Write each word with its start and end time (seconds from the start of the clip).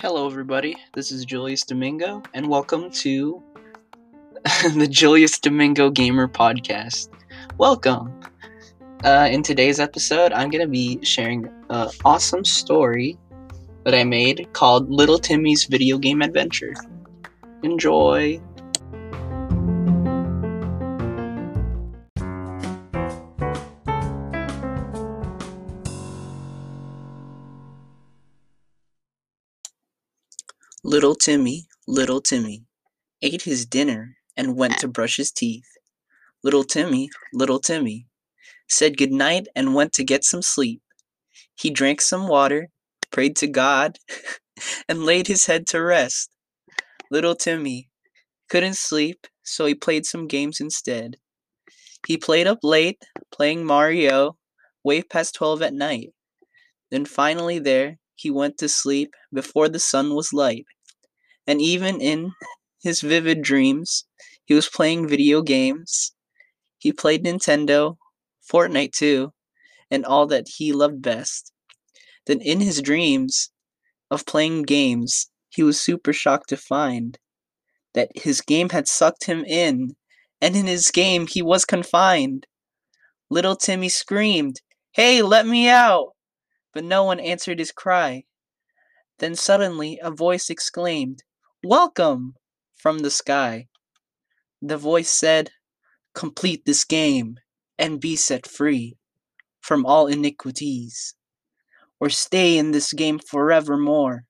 Hello, 0.00 0.24
everybody. 0.24 0.74
This 0.94 1.12
is 1.12 1.26
Julius 1.26 1.64
Domingo, 1.64 2.22
and 2.32 2.48
welcome 2.48 2.90
to 2.92 3.42
the 4.74 4.88
Julius 4.90 5.38
Domingo 5.38 5.90
Gamer 5.90 6.28
Podcast. 6.28 7.10
Welcome. 7.58 8.18
Uh, 9.04 9.28
in 9.30 9.42
today's 9.42 9.78
episode, 9.78 10.32
I'm 10.32 10.48
going 10.48 10.64
to 10.64 10.70
be 10.70 10.98
sharing 11.04 11.46
an 11.68 11.90
awesome 12.02 12.46
story 12.46 13.18
that 13.84 13.94
I 13.94 14.04
made 14.04 14.50
called 14.54 14.90
Little 14.90 15.18
Timmy's 15.18 15.66
Video 15.66 15.98
Game 15.98 16.22
Adventure. 16.22 16.72
Enjoy. 17.62 18.40
Little 30.88 31.16
Timmy, 31.16 31.66
little 31.88 32.20
Timmy, 32.20 32.62
ate 33.20 33.42
his 33.42 33.66
dinner 33.66 34.18
and 34.36 34.54
went 34.54 34.74
ah. 34.74 34.78
to 34.82 34.88
brush 34.88 35.16
his 35.16 35.32
teeth. 35.32 35.66
Little 36.44 36.62
Timmy, 36.62 37.10
little 37.32 37.58
Timmy, 37.58 38.06
said 38.68 38.96
good 38.96 39.10
night 39.10 39.48
and 39.56 39.74
went 39.74 39.92
to 39.94 40.04
get 40.04 40.22
some 40.22 40.42
sleep. 40.42 40.80
He 41.56 41.70
drank 41.70 42.00
some 42.00 42.28
water, 42.28 42.68
prayed 43.10 43.34
to 43.38 43.48
God, 43.48 43.98
and 44.88 45.02
laid 45.02 45.26
his 45.26 45.46
head 45.46 45.66
to 45.70 45.82
rest. 45.82 46.30
Little 47.10 47.34
Timmy 47.34 47.88
couldn't 48.48 48.76
sleep, 48.76 49.26
so 49.42 49.66
he 49.66 49.74
played 49.74 50.06
some 50.06 50.28
games 50.28 50.60
instead. 50.60 51.16
He 52.06 52.16
played 52.16 52.46
up 52.46 52.60
late, 52.62 53.02
playing 53.32 53.64
Mario, 53.64 54.36
way 54.84 55.02
past 55.02 55.34
12 55.34 55.62
at 55.62 55.74
night. 55.74 56.10
Then 56.92 57.06
finally 57.06 57.58
there, 57.58 57.98
he 58.14 58.30
went 58.30 58.56
to 58.58 58.68
sleep 58.68 59.14
before 59.34 59.68
the 59.68 59.80
sun 59.80 60.14
was 60.14 60.32
light 60.32 60.64
and 61.46 61.60
even 61.60 62.00
in 62.00 62.32
his 62.82 63.00
vivid 63.00 63.42
dreams, 63.42 64.04
he 64.44 64.54
was 64.54 64.68
playing 64.68 65.08
video 65.08 65.42
games. 65.42 66.12
He 66.78 66.92
played 66.92 67.24
Nintendo, 67.24 67.96
Fortnite 68.50 68.92
too, 68.92 69.32
and 69.90 70.04
all 70.04 70.26
that 70.26 70.46
he 70.56 70.72
loved 70.72 71.02
best. 71.02 71.52
Then, 72.26 72.40
in 72.40 72.60
his 72.60 72.82
dreams 72.82 73.50
of 74.10 74.26
playing 74.26 74.62
games, 74.62 75.30
he 75.48 75.62
was 75.62 75.80
super 75.80 76.12
shocked 76.12 76.48
to 76.50 76.56
find 76.56 77.18
that 77.94 78.10
his 78.14 78.40
game 78.40 78.70
had 78.70 78.86
sucked 78.86 79.24
him 79.24 79.44
in, 79.44 79.96
and 80.40 80.54
in 80.54 80.66
his 80.66 80.90
game 80.90 81.26
he 81.26 81.40
was 81.42 81.64
confined. 81.64 82.46
Little 83.30 83.56
Timmy 83.56 83.88
screamed, 83.88 84.60
Hey, 84.92 85.22
let 85.22 85.46
me 85.46 85.68
out! 85.68 86.14
But 86.74 86.84
no 86.84 87.04
one 87.04 87.18
answered 87.18 87.58
his 87.58 87.72
cry. 87.72 88.24
Then 89.18 89.34
suddenly 89.34 89.98
a 90.02 90.10
voice 90.10 90.50
exclaimed, 90.50 91.22
Welcome! 91.68 92.36
from 92.76 93.00
the 93.00 93.10
sky. 93.10 93.66
The 94.62 94.76
voice 94.76 95.10
said, 95.10 95.50
Complete 96.14 96.64
this 96.64 96.84
game 96.84 97.40
and 97.76 98.00
be 98.00 98.14
set 98.14 98.46
free 98.46 98.96
from 99.62 99.84
all 99.84 100.06
iniquities, 100.06 101.16
or 101.98 102.08
stay 102.08 102.56
in 102.56 102.70
this 102.70 102.92
game 102.92 103.18
forevermore 103.18 104.26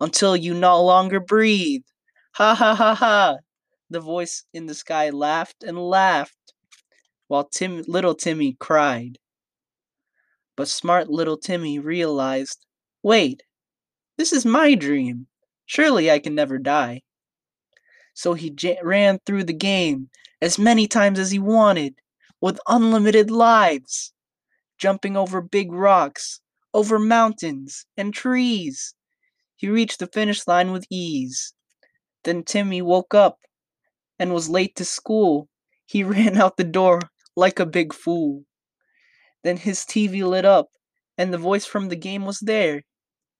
until 0.00 0.34
you 0.34 0.54
no 0.54 0.82
longer 0.82 1.20
breathe. 1.20 1.82
Ha 2.36 2.54
ha 2.54 2.74
ha 2.74 2.94
ha! 2.94 3.36
The 3.90 4.00
voice 4.00 4.44
in 4.54 4.64
the 4.64 4.74
sky 4.74 5.10
laughed 5.10 5.62
and 5.62 5.78
laughed 5.78 6.54
while 7.26 7.44
Tim, 7.44 7.84
little 7.86 8.14
Timmy 8.14 8.56
cried. 8.58 9.18
But 10.56 10.68
smart 10.68 11.10
little 11.10 11.36
Timmy 11.36 11.78
realized 11.78 12.64
wait, 13.02 13.42
this 14.16 14.32
is 14.32 14.46
my 14.46 14.74
dream. 14.74 15.26
Surely 15.68 16.10
I 16.10 16.18
can 16.18 16.34
never 16.34 16.58
die. 16.58 17.02
So 18.12 18.34
he 18.34 18.50
j- 18.50 18.78
ran 18.82 19.18
through 19.24 19.44
the 19.44 19.54
game 19.54 20.10
as 20.42 20.58
many 20.58 20.86
times 20.86 21.18
as 21.18 21.30
he 21.30 21.38
wanted, 21.38 21.94
with 22.38 22.60
unlimited 22.68 23.30
lives, 23.30 24.12
jumping 24.78 25.16
over 25.16 25.40
big 25.42 25.72
rocks, 25.72 26.40
over 26.74 26.98
mountains 26.98 27.86
and 27.96 28.14
trees. 28.14 28.94
He 29.56 29.68
reached 29.68 30.00
the 30.00 30.08
finish 30.08 30.46
line 30.46 30.72
with 30.72 30.86
ease. 30.90 31.54
Then 32.24 32.44
Timmy 32.44 32.82
woke 32.82 33.14
up 33.14 33.40
and 34.18 34.34
was 34.34 34.48
late 34.50 34.76
to 34.76 34.84
school. 34.84 35.48
He 35.86 36.04
ran 36.04 36.36
out 36.38 36.56
the 36.58 36.64
door 36.64 37.00
like 37.36 37.60
a 37.60 37.66
big 37.66 37.94
fool. 37.94 38.44
Then 39.42 39.56
his 39.56 39.84
TV 39.84 40.22
lit 40.22 40.44
up, 40.44 40.70
and 41.16 41.34
the 41.34 41.38
voice 41.38 41.66
from 41.66 41.88
the 41.88 41.96
game 41.96 42.24
was 42.24 42.38
there. 42.38 42.84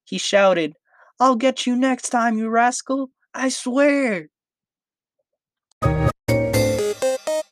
He 0.04 0.18
shouted, 0.18 0.77
I'll 1.20 1.36
get 1.36 1.66
you 1.66 1.76
next 1.76 2.10
time, 2.10 2.38
you 2.38 2.48
rascal, 2.48 3.10
I 3.34 3.48
swear. 3.50 4.28